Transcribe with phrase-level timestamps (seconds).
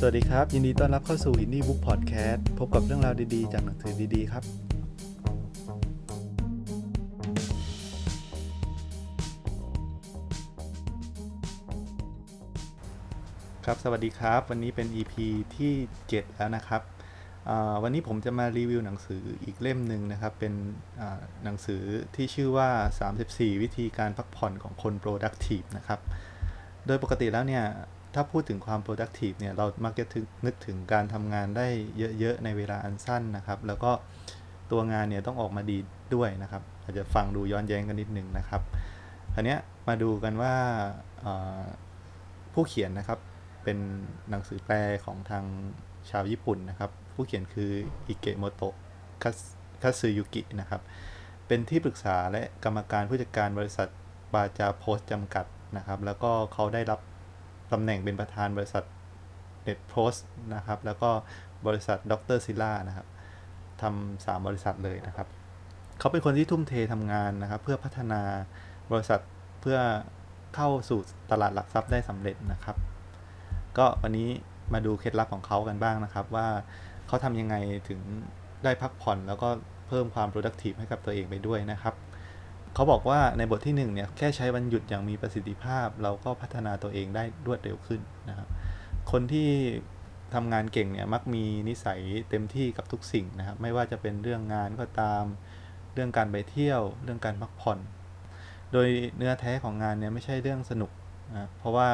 [0.00, 4.44] สวัสดีครับ ยินดีต้อนรับเข้าสู่ Indie Book Podcast พบกับเรื่องราวดีๆ จากหนังสือดีๆ ครับ
[13.64, 15.14] ครับสวัสดีครับ วันนี้เป็น EP
[15.56, 15.72] ที่
[16.06, 16.82] 7 แล้วนะครับ
[17.82, 20.52] วันนี้ผมจะมารีวิวหนังสืออีกเล่มหนึ่งนะครับ เป็น
[21.44, 21.82] หนังสือ
[22.14, 22.68] ที่ชื่อว่า
[23.16, 26.00] 34 วิธีการพักผ่อนของคน productive นะครับ
[26.86, 27.64] โดยปกติแล้วเนี่ย
[28.16, 30.04] ถ้าพูดถึงความ productive เนี่ย เรามักจะ
[30.46, 31.66] นึกถึงการทำงานได้
[32.20, 33.90] เยอะๆ ในเวลาอันสั้นนะครับ แล้วก็
[34.70, 35.78] ตัวงานเนี่ยต้องออกมาดี
[36.14, 38.62] ด้วยนะครับ อาจจะฟังดูย้อนแย้งกันนิดนึงนะครับ
[39.34, 40.54] อันเนี้ยมาดูกันว่า
[42.52, 43.18] ผู้เขียนนะครับ
[43.64, 43.78] เป็น
[44.30, 45.44] หนังสือแปลของทาง
[46.10, 47.70] ชาวญี่ปุ่นนะครับ ผู้เขียนคือ
[48.08, 48.74] อิเกะโมโตะ
[49.82, 50.80] คัสึยุกินะครับ
[51.46, 53.88] เป็นที่ปรึกษาและกรรมการผู้จัดการบริษัท
[54.34, 57.00] บาจาโพสจำกัดนะครับ แล้วก็เขาได้รับ
[57.72, 58.84] ตำแหน่งเป็นประธานบริษัท
[59.62, 60.12] เน็ตโพส
[60.54, 61.10] นะครับ แล้วก็
[61.66, 63.06] บริษัทดรซิล่านะครับ
[63.82, 65.28] ทำสามบริษัทเลยนะครับ
[65.98, 68.20] เขาเป็นคนที่ทุ่มเททำงานนะครับ เพื่อพัฒนา
[68.92, 69.20] บริษัท
[69.60, 69.78] เพื่อ
[70.54, 71.00] เข้าสู่
[71.30, 72.76] ตลาดหลักทรัพย์ได้สำเร็จนะครับ
[73.78, 74.28] ก็วันนี้
[74.72, 76.48] มาดูเคล็ดลับของเขากันบ้างนะครับ ว่า
[77.06, 77.54] เขาทำยังไง
[77.88, 78.00] ถึง
[78.64, 79.48] ได้พักผ่อนแล้วก็
[79.88, 81.94] เพิ่มความ productive ให้กับตัวเองไปด้วยนะครับ
[82.76, 88.48] เขาบอกว่าในบทที่ 1 เนี่ยแค่ใช้วันหยุดอย่างมีประสิทธิภาพ เราก็พัฒนาตัวเองได้รวดเร็วขึ้นนะครับ
[89.10, 89.48] คนที่
[90.34, 95.24] ทำงานเก่งเนี่ยมักมีนิสัยเต็มที่กับทุกสิ่งนะครับไม่ว่าจะเป็นเรื่องงานก็ตาม
[95.94, 97.78] เรื่องการไปเที่ยว เรื่องการพักผ่อน
[98.72, 100.90] โดยเนื้อแท้ของงานเนี่ยไม่ใช่เรื่องสนุก
[101.32, 101.88] นะเพราะว่า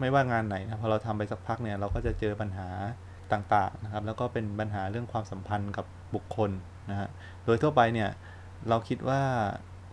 [0.00, 2.68] ไม่ว่างานไหนนะพอเราทำไปสักพักเนี่ยเราก็จะเจอปัญหา
[3.32, 6.50] ต่างๆนะครับแล้วก็เป็นปัญหาเรื่องความสัมพันธ์กับบุคคล
[6.90, 7.08] นะฮะ
[7.44, 8.10] โดยทั่วไปเนี่ย
[8.68, 9.22] เราคิดว่า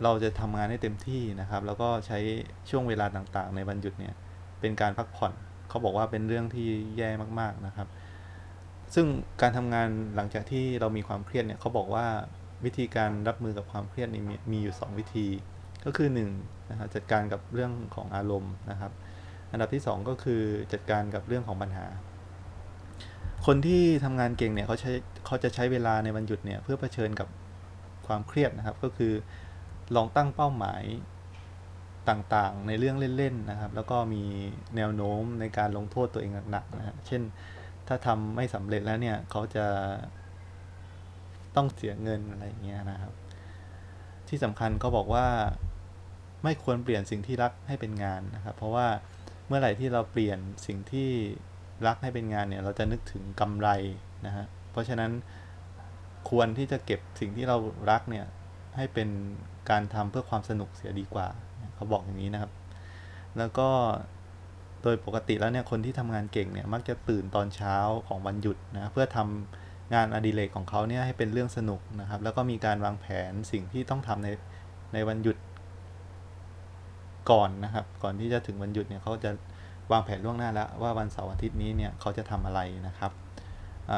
[0.03, 2.17] เราจะทำงานให้เต็มที่นะครับ แล้วก็ใช้
[2.69, 4.13] ช่วงเวลาต่างๆ ในวันหยุดเนี่ย
[4.59, 5.33] เป็นการพักผ่อน
[5.69, 6.67] เขาบอกว่าเป็นเรื่องที่
[6.97, 7.09] แย่
[7.39, 7.87] มากๆนะครับ
[8.93, 9.05] ซึ่ง
[9.41, 12.05] การทำงานหลังจากที่เรามีความเครียดเนี่ยเขาบอกว่า
[12.65, 15.27] วิธีการรับมือกับความเครียดนี่มีอยู่ 2 วิธี
[15.85, 16.09] ก็คือ
[16.39, 18.91] 1นะครับจัดการกับเรื่องของอารมณ์นะครับ
[19.51, 20.41] อันดับที่ 2 ก็คือ
[20.73, 21.85] จัดการกับเรื่องของปัญหา
[23.45, 24.91] คนที่ทำงานเก่งเนี่ยเขาใช้
[25.25, 27.27] เขาจะใช้เวลาในวันหยุดเนี่ยเพื่อเผชิญกับ
[28.07, 29.13] ความเครียดนะครับ ก็คือ
[29.95, 30.83] ลองตั้งเป้าหมาย
[32.09, 34.23] ต่างๆ ในเรื่องเล่นๆนะครับ แล้วก็มี
[34.75, 37.21] แนวโน้มในการลงโทษตัวเองหนักๆนะฮะเช่น
[37.87, 39.65] ถ้าทำไม่สำเร็จแล้วเนี่ยเขาจะ
[41.55, 43.13] ต้องเสียเงินอะไรเงี้ยนะครับ
[44.27, 45.27] ที่สำคัญเขาบอกว่า
[46.43, 48.87] ไม่ควรเปลี่ยนสิ่งที่รักให้เป็นงานนะครับ เพราะว่า
[49.47, 51.09] เมื่อไหร่ที่เราเปลี่ยนสิ่งที่
[51.87, 53.69] รักให้เป็นงานเนี่ยเราจะนึกถึงกำไร
[54.25, 55.11] นะฮะเพราะฉะนั้น
[56.29, 57.57] ควรที่จะเก็บสิ่งที่เรา
[57.91, 58.25] รักเนี่ย
[58.77, 59.09] ให้เป็น
[59.69, 61.27] การทำเพื่อความสนุกเสียดีกว่า
[61.75, 62.51] เขาบอกอย่างนี้นะครับ
[63.37, 63.69] แล้วก็
[64.83, 67.75] โดยปกติแล้วเนี่ยคนที่ทำงานเก่งเนี่ยมักจะตื่นตอนเช้า
[68.07, 74.29] ของวันหยุดนะเพื่อทำงานอดิเรกของเขาเนี่ยให้เป็นเรื่องสนุกนะครับ แล้วก็มีการวางแผนสิ่งที่ต้องทำใน
[74.93, 75.37] ในวันหยุด
[77.31, 79.31] ก่อนนะครับ ก่อนที่จะถึงวันหยุดเนี่ยเขาจะ
[79.91, 83.11] วางแผนล่วงหน้าแล้วว่าวันเสาร์อาทิตย์นี้เนี่ยเขาจะทำอะไรนะครับ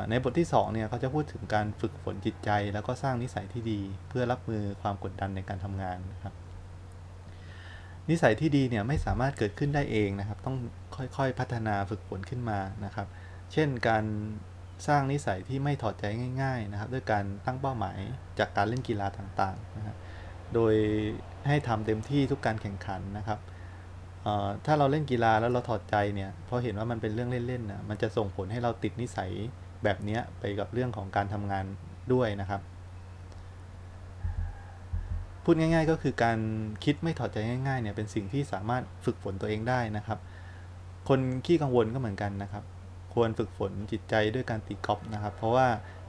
[0.09, 6.33] ในบทที่2เนี่ยเขาจะพูดถึงการฝึกฝนจิตใจ แล้วก็สร้างนิสัยที่ดี เพื่อรับมือความกดดันในการทำงานนะครับ
[8.09, 10.55] นิสัยที่ดีเนี่ยไม่สามารถเกิดขึ้นได้เองนะครับ ต้อง
[11.17, 13.07] ค่อยๆพัฒนาฝึกฝนขึ้นมานะครับ
[13.53, 14.05] เช่นการ
[14.87, 16.05] สร้างนิสัยที่ไม่ถอดใจ
[16.41, 17.99] ง่าย ๆนะครับ ด้วยการตั้งเป้าหมาย
[18.39, 19.97] จากการเล่นกีฬาต่างๆนะ
[20.53, 20.73] โดย
[21.47, 23.39] ให้ทำเต็มที่ทุกการแข่งขันนะครับ
[24.65, 29.31] ถ้าเราเล่นกีฬาแล้วเราถอดใจเนี่ยพอเห็นว่ามันเป็นเรื่องเล่นๆนะมันจะส่งผลให้เราติดนิสัย
[29.83, 31.66] แบบนี้ไปกับเรื่องของการทำงาน
[32.13, 32.61] ด้วยนะครับ
[35.44, 36.39] พูดง่าย ๆ ก็คือการ
[36.83, 40.19] คิดไม่ถอดใจง่ายๆเนี่ยเป็นสิ่งที่สามารถฝึกฝนตัวเองได้นะครับ
[41.09, 42.63] คนขี้กังวลก็เหมือนกันนะครับ
[43.13, 45.67] ควรฝึกฝนจิตใจด้วยการตีกอล์ฟนะครับ เพราะว่า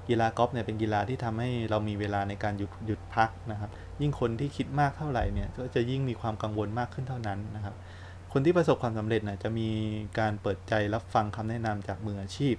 [0.09, 3.71] กีฬากอล์ฟเนี่ยเป็นกีฬาที่ทำให้เรามีเวลาในการหยุดหยุดพักนะครับ
[4.01, 7.75] ยิ่งคนที่คิดมากเท่าไหร่เนี่ยก็จะยิ่งมีความกังวลมากขึ้นเท่านั้นนะครับ
[8.33, 9.69] คนที่ประสบความสำเร็จนะจะมี
[10.19, 12.55] การเปิดใจรับฟังคำแนะนำจากมืออาชีพ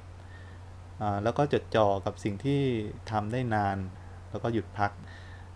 [1.24, 2.62] แล้วก็จดจ่อกับสิ่งที่
[3.12, 3.78] ทำได้นาน
[4.32, 4.92] แล้วก็หยุดพัก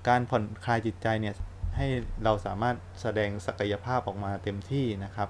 [0.08, 1.36] การผ่อนคลายจิตใจเนี่ย
[1.78, 1.88] ให้
[2.24, 5.30] เราสามารถแสดงศักยภาพออกมาเต็มที่นะครับ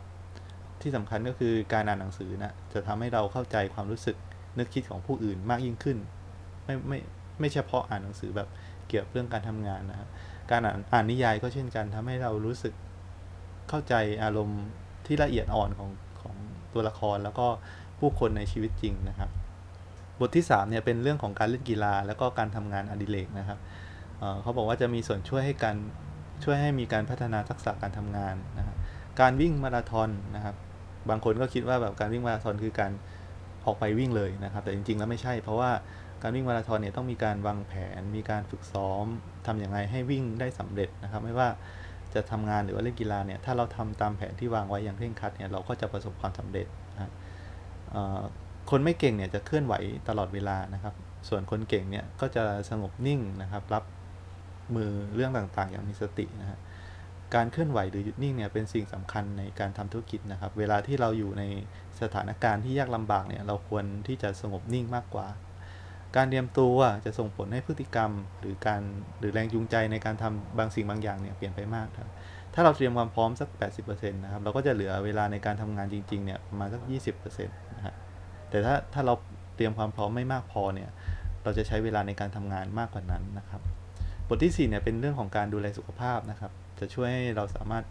[0.81, 4.17] ที่สำคัญก็คือการอ่านหนังสือนะจะทำให้เราเข้าใจความรู้สึก
[4.57, 5.97] นึกคิดของผู้อื่นมากยิ่งขึ้น
[6.65, 7.00] ไม่ไม่
[7.39, 8.47] ไม่เฉพาะอ่านหนังสือแบบ
[8.88, 10.09] เกี่ยวกับเรื่องการทำงานนะครับ
[10.51, 12.73] การอ่านอ่านนิยายก็เช่นกันทำให้เรารู้สึก
[13.69, 14.63] เข้าใจอารมณ์
[15.06, 15.89] ที่ละเอียดอ่อนของ
[16.21, 16.35] ของ
[16.73, 17.47] ตัวละครแล้วก็
[18.00, 19.29] ผู้คนในชีวิตจริงนะครับ
[20.19, 23.60] บทที่3เนี่ยเป็นเรื่องของการเล่นกีฬา แล้วก็การทำงานอดิเรกนะครับ
[24.19, 25.75] เเขาบอกว่าจะมีส่วนช่วยให้การ
[26.44, 28.75] ช่วยให้มีการพัฒนาทักษะการทำงานนะครับ
[29.21, 30.56] การวิ่งมาราธอนนะครับ
[31.10, 32.92] บางคนก็คิดว่าแบบการวิ่งมาราธอนคือการ
[33.66, 35.71] ออกไปวิ่งเลยนะครับ แต่จริงๆแล้วไม่ใช่ เพราะว่า
[36.21, 39.06] การวิ่งมาราธอนเนี่ยต้องมีการวางแผน มีการฝึกซ้อม
[39.45, 41.50] ทำอย่างไรให้วิ่งได้สำเร็จนะครับ ไม่ว่า
[42.13, 47.12] จะทำงานหรือว่าเล่นกีฬาเนี่ยถ้าเราทำตามแผนที่วางไว้อย่างเคร่งครัดเนี่ยเราก็จะประสบความสำเร็จนะ
[48.69, 49.74] คนไม่เก่งเนี่ยจะเคลื่อนไหว
[50.10, 50.94] ตลอดเวลานะครับ
[51.30, 53.83] ส่วนคนเก่งเนี่ยก็จะสงบนิ่งนะครับ รับ
[54.75, 56.60] มือเรื่องต่างๆ อย่างมีสตินะฮะ
[57.36, 61.44] การเคลื่อนไหวหรือหยุดนิ่งเนี่ยเป็นสิ่งสำคัญในการทำธุรกิจนะครับ เวลาที่เราอยู่ใน
[62.01, 65.27] สถานการณ์ที่ยากลำบากเนี่ยเราควรที่จะสงบนิ่งมากกว่า
[66.16, 68.81] การเตรียมตัวจะส่งผลให้พฤติกรรม หรือการ
[69.19, 72.10] หรือแรงจูงใจในการทำบางสิ่งบางอย่างเนี่ยเปลี่ยนไปมากครับ
[72.54, 73.50] ถ้าเราเตรียมความพร้อมสัก
[73.81, 76.81] 80%นะครับเราก็จะเหลือเวลาในการทำงานจริงๆเนี่ยประมาณสัก
[77.16, 77.95] 20%นะฮะ
[78.50, 79.13] แต่ถ้าถ้าเรา
[79.56, 80.90] เตรียมความพร้อมไม่มากพอเนี่ย
[81.44, 83.62] เราจะใช้เวลาในการทำงานมากกว่านั้นนะครับ
[84.28, 87.84] บทที่4เนี่ยเป็นเรื่องของการดูแลสุขภาพนะครับ จะช่วยให้เราสามารถ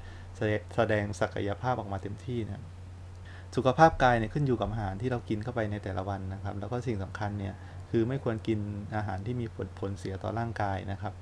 [0.77, 2.63] แสดงศักยภาพออกมาเต็มที่นะ
[3.57, 7.55] สุขภาพกายเนี่ยขึ้นอยู่กับอาหารที่เรากินเข้าไปในแต่ละวันนะครับ แล้วก็สิ่งสำคัญเนี่ย
[7.91, 8.61] คือไม่ควรกิน
[8.97, 11.15] อาหารที่มีผลผลเสียต่อร่างกายนะครับ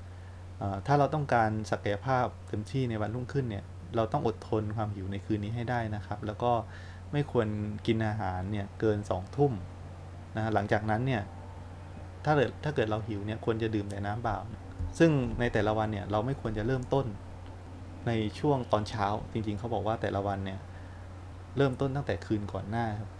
[0.86, 3.64] ถ้าเราต้องการศักยภาพเต็มที่ในวันรุ่งขึ้นเนี่ย
[3.96, 6.52] เราต้องอดทนความหิวในคืนนี้ให้ได้นะครับ แล้วก็
[7.12, 7.48] ไม่ควร
[7.86, 9.52] กินอาหารเนี่ยเกิน2ทุ่ม
[10.36, 11.22] นะหลังจากนั้นเนี่ย
[12.24, 14.38] ถ้าเกิดถ้าเกิดเราหิวเนี่ยควรจะดื่มแต่น้ำเปล่า
[14.98, 15.10] ซึ่ง
[15.40, 17.06] ในแต่ละวันเนี่ยเราไม่ควรจะเริ่มต้น
[18.06, 20.60] ในช่วงตอนเช้าจริงๆ เขาบอกว่าแต่ละวันเนี่ย
[21.56, 23.10] เริ่มต้นตั้งแต่คืนก่อนหน้าครับ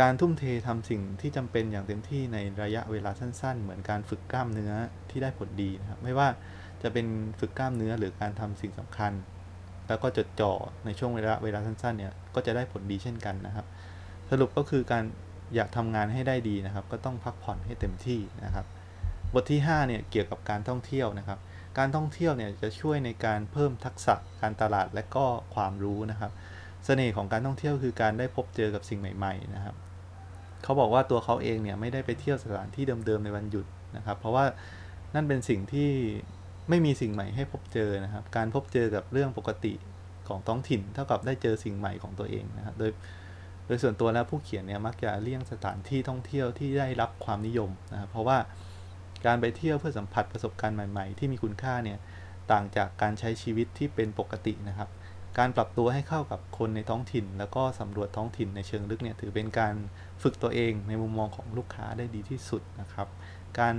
[0.00, 4.72] การทุ่มเททำสิ่งที่จำเป็นอย่างเต็มที่ในระยะเวลาสั้น ๆ เหมือนการฝึกกล้ามเนื้อ
[5.10, 6.28] ที่ได้ผลดีนะครับไม่ว่า
[6.82, 7.06] จะเป็น
[7.40, 9.12] ฝึกกล้ามเนื้อหรือการทำสิ่งสำคัญ
[9.90, 10.52] แล้วก็จดจ่อ
[10.84, 13.66] ในช่วงเวลาเวลาสั้นๆเนี่ยก็จะได้ผลดีเช่นกันนะครับ
[14.30, 15.04] สรุปก็คือการ
[15.54, 18.66] อยากทำงานให้ได้ดีนะครับ ก็ต้องพักผ่อนให้เต็มที่นะครับ
[19.34, 21.38] บทที่5เนี่ยเกี่ยวกับการท่องเที่ยวนะครับ
[21.78, 26.32] การท่องเที่ยวเนี่ยจะช่วยในการเพิ่มทักษะการตลาดและก็ความรู้นะครับ
[26.84, 29.74] เสน่ห์ของการท่องเที่ยวคือการได้พบเจอกับสิ่งใหม่ ๆ นะครับ
[30.62, 33.66] เขาบอกว่าตัวเขาเองเนี่ยไม่ได้ไปเที่ยวสถานที่เดิมๆในวันหยุด
[33.96, 34.44] นะครับ เพราะว่า
[35.14, 35.90] นั่นเป็นสิ่งที่
[36.70, 39.72] ไม่มีสิ่งใหม่ให้พบเจอนะครับ การพบเจอกับเรื่องปกติ
[40.28, 42.90] ของท้องถิ่น เท่ากับได้เจอสิ่งใหม่ของตัวเองนะครับ โดย
[43.66, 48.38] โดยส่วนตัวแล้วผู้เขียนเนี่ยมักจะเลี่ยงสถานที่ท่องเที่ยวที่ได้รับความนิยมนะครับ เพราะว่า
[49.26, 51.98] การไปเที่ยวเพื่อสัมผัสประสบการณ์ใหม่ ๆ ที่มีคุณค่าเนี่ย
[52.52, 54.88] ต่างจากการใช้ชีวิตที่เป็นปกตินะครับ
[55.38, 59.74] การปรับตัวให้เข้ากับคนในท้องถิ่น แล้วก็สำรวจท้องถิ่นในเชิงลึกเนี่ยถือเป็นการ
[60.22, 63.08] ฝึกตัวเองในมุมมองของลูกค้าได้ดีที่สุดนะครับ
[63.58, 63.76] การ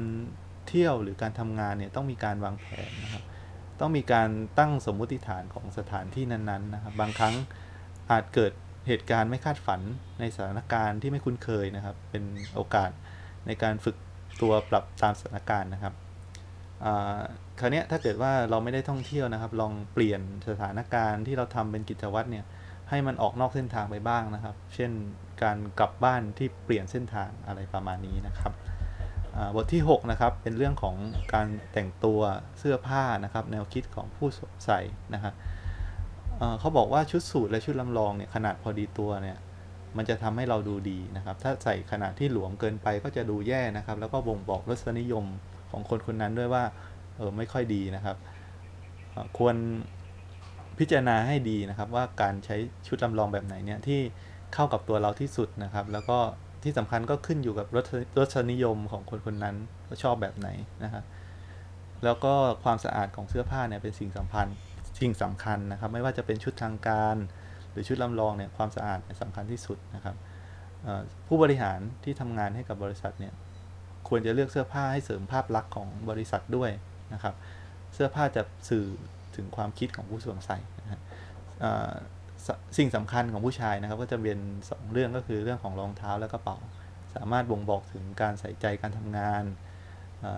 [0.67, 3.23] เที่ยวหรือการทำงานเนี่ยต้องมีการวางแผนนะครับ
[3.79, 4.29] ต้องมีการ
[4.59, 7.35] ตั้งสมมุติฐานของสถานที่นั้นๆนะครับ บางครั้ง
[8.11, 8.51] อาจเกิด
[8.87, 9.81] เหตุการณ์ไม่คาดฝัน
[10.19, 12.23] ในสถานการณ์ที่ไม่คุ้นเคยนะครับ เป็น
[12.55, 12.91] โอกาส
[13.47, 13.95] ในการฝึก
[14.41, 15.93] ตัวปรับตามสถานการณ์นะครับ
[17.59, 22.45] คราวนี้ถ้าเกิดว่าเราไม่ได้ท่องเที่ยวนะครับ ลองเปลี่ยนสถานการณ์ที่เราทำเป็นกิจวัตรเนี่ย
[22.89, 24.91] ให้มันออกนอกเส้นทางไปบ้างนะครับ เช่น
[25.43, 28.53] การกลับบ้านที่เปลี่ยนเส้นทางอะไรประมาณนี้นะครับ
[29.55, 30.95] บทที่ 6 นะครับ เป็นเรื่องของ
[31.33, 32.19] การแต่งตัว
[32.59, 34.27] เสื้อผ้านะครับ แนวคิดของผู้
[34.65, 34.79] ใส่
[35.13, 35.33] นะครับ
[36.59, 39.37] เขาบอกว่าชุดสูทและชุดลำลองเนี่ยขนาดพอดีตัวเนี่ย
[39.97, 45.25] มันจะทำให้เราดูดีนะครับ ถ้าใส่ขนาดที่หลวมเกินไปก็จะดูแย่นะครับ แล้วก็บ่งบอกรสนิยม
[45.71, 46.63] ของคนคนนั้นด้วยว่า
[47.17, 48.17] เออไม่ค่อยดีนะครับ
[49.37, 49.55] ควร
[50.79, 52.55] พิจารณาให้ดีนะครับ ว่าการใช้
[52.87, 53.99] ชุดลำลองแบบไหนเนี่ยที่
[54.53, 56.19] เข้ากับตัวเราที่สุดนะครับ แล้วก็
[56.63, 57.85] ที่สำคัญก็ขึ้นอยู่กับรส
[58.17, 59.55] รสนิยมของคนคนนั้น
[59.87, 60.49] ว่าชอบแบบไหน
[60.83, 61.03] นะครับ
[62.03, 64.47] แล้วก็ความสะอาดของเสื้อผ้าเนี่ยเป็นสิ่งสำคัญ
[64.99, 67.15] สิ่งสำคัญนะครับ ไม่ว่าจะเป็นชุดทางการ
[67.71, 70.15] หรือชุดลำลองเนี่ยความสะอาดสำคัญที่สุดนะครับ
[71.27, 73.33] ผู้บริหารที่ทำงานให้กับบริษัทเนี่ย
[74.07, 76.71] ควรจะเลือกเสื้อผ้าให้เสริมภาพลักษณ์ของบริษัทด้วย
[77.13, 77.35] นะครับ
[77.93, 78.85] เสื้อผ้าจะสื่อ
[79.35, 80.99] ถึงความคิดของผู้สวมใส่นะ
[82.77, 86.57] สิ่งสำคัญของผู้ชายนะครับ ก็จะเป็น 2 เรื่องก็คือเรื่องของรองเท้าและกระเป๋า
[87.15, 89.43] สามารถบ่งบอกถึงการใส่ใจการทำงาน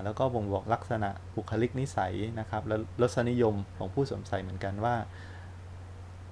[0.04, 4.96] แล้วก็บ่งบอกลักษณะบุคลิกนิสัยนะครับ และรสนิยมของผู้สวมใส่เหมือนกันว่า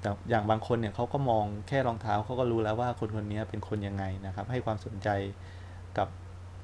[0.02, 5.10] แต่อย่างบางคนเนี่ยเขาก็มองแค่รองเท้าเขาก็รู้แล้วว่าคนคนนี้เป็นคนยังไงนะครับ ให้ความสนใจ
[5.98, 6.08] กับ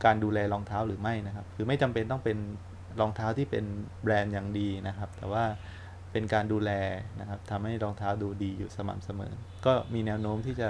[0.06, 2.38] การดูแลรองเท้าหรือไม่นะครับ คือไม่จำเป็นต้องเป็น
[3.00, 3.66] รองเท้าที่เป็น
[4.04, 5.44] แบรนด์อย่างดีนะครับ แต่ว่า
[6.12, 6.72] เป็นการดูแล
[7.20, 9.34] นะครับทำให้รองเท้าดูดีอยู่สม่ำเสมอ
[9.66, 10.70] ก็มีแนวโน้มที่จะ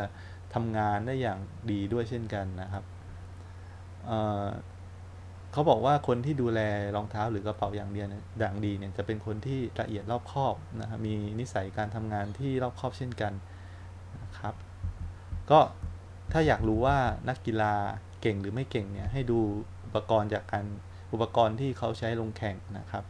[0.53, 1.39] ทำงานได้อย่าง
[1.72, 2.84] ดีด้วยเช่นกันนะครับ
[4.06, 6.60] เเขาบอกว่าคนที่ดูแล
[6.96, 8.08] รองเท้าหรือกระเป๋าอย่างเดียว
[8.39, 13.34] อย่างดีเนี่ยจะเป็นคนที่ละเอียดรอบคอบนะครับมีนิสัยการทำงานที่รอบคอบเช่นกัน
[14.24, 14.53] นะครับ
[15.51, 15.60] ก็
[16.32, 16.98] ถ้าอยากรู้ว่า
[17.29, 17.74] นักกีฬา
[18.22, 19.39] เก่งหรือไม่เก่งเนี่ยให้ดู
[19.86, 20.65] อุปกรณ์จากการ
[21.13, 23.03] อุปกรณ์ที่เขาใช้ลงแข่งนะครับ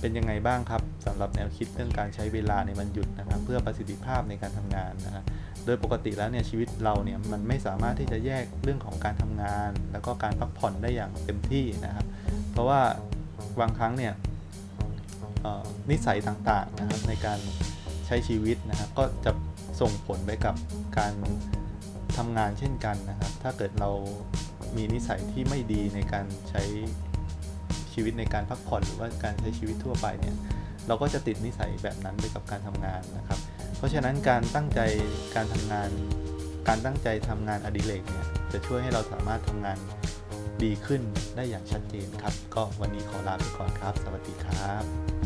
[0.00, 5.24] เป็นยังไงบ้างครับสำหรับแนวคิดเรื่องการใช้เวลาในวันหยุดนะครับเพื่อประสิทธิภาพในการทำงานนะฮะ
[5.64, 12.06] โดยปกติแล้วเนี่ยชีวิตเราเนี่ยมันไม่สามารถที่จะแยกเรื่องของการทำงาน แล้วก็การพักผ่อนได้อย่างเต็มที่นะครับ
[12.52, 12.80] เพราะว่า
[13.60, 14.14] บางครั้งเนี่ย
[15.90, 17.40] นิสัยต่างๆนะครับในการ
[18.06, 19.32] ใช้ชีวิตนะครับก็จะ
[19.80, 20.54] ส่งผลไปกับ
[20.98, 21.12] การ
[22.16, 23.90] ทำงานเช่นกันนะครับ ถ้าเกิดเรา
[24.76, 26.62] มีนิสัยที่ไม่ดีในการใช้
[27.98, 30.36] ชีวิตในการพักผ่อนหรือว่าการใช้ชีวิตทั่วไปเนี่ย
[30.88, 33.38] เราก็จะติดนิสัยแบบนั้นไปกับการทำงานนะครับ
[33.76, 34.80] เพราะฉะนั้นการตั้งใจ
[35.36, 35.90] การทำงาน
[36.68, 39.78] การตั้งใจทำงานอดิเรกเนี่ยจะช่วยให้เราสามารถทำงาน
[40.62, 41.02] ดีขึ้น
[41.36, 45.17] ได้อย่างชัดเจนครับ ก็วันนี้ขอลาไปก่อนครับ สวัสดีครับ